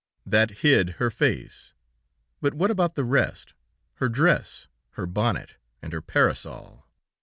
[0.25, 1.75] That hid her face,
[2.41, 3.53] but what about the rest,
[3.97, 6.87] her dress, her bonnet, and her parasol?